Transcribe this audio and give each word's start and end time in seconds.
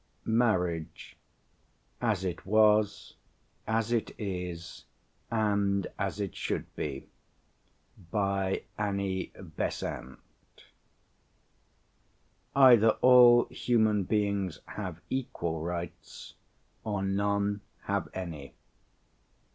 MARRIAGE: 0.25 1.15
AS 2.01 2.23
IT 2.23 2.43
WAS, 2.43 3.13
AS 3.67 3.91
IT 3.91 4.19
IS, 4.19 4.85
AND 5.29 5.85
AS 5.99 6.19
IT 6.19 6.35
SHOULD 6.35 6.75
BE. 6.75 7.07
"Either 12.55 12.89
all 13.03 13.45
human 13.51 14.03
beings 14.05 14.59
have 14.69 15.01
equal 15.11 15.61
rights, 15.61 16.33
or 16.83 17.03
none 17.03 17.61
have 17.83 18.07
any." 18.15 18.55